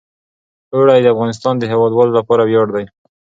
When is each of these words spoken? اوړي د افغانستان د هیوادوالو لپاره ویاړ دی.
اوړي 0.75 0.99
د 1.01 1.07
افغانستان 1.13 1.53
د 1.57 1.63
هیوادوالو 1.71 2.15
لپاره 2.19 2.43
ویاړ 2.45 2.67
دی. 2.75 2.85